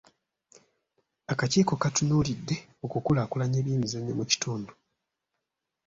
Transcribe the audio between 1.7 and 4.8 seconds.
katunuulidde okukulaakulanya ebyemizannyo mu kitundu.